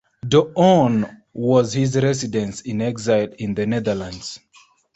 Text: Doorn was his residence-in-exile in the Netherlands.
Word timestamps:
Doorn 0.27 1.21
was 1.31 1.73
his 1.73 1.95
residence-in-exile 1.95 3.33
in 3.37 3.53
the 3.53 3.67
Netherlands. 3.67 4.39